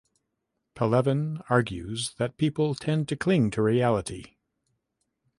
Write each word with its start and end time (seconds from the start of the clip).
Pelevin 0.75 1.43
argues 1.47 2.15
that 2.17 2.37
people 2.39 2.73
tend 2.73 3.07
to 3.07 3.15
cling 3.15 3.51
to 3.51 3.61
reality. 3.61 4.37